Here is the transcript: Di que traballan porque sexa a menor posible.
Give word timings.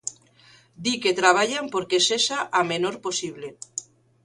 Di 0.83 0.93
que 1.01 1.17
traballan 1.21 1.65
porque 1.73 2.03
sexa 2.07 2.39
a 2.59 2.61
menor 2.71 2.95
posible. 3.05 3.47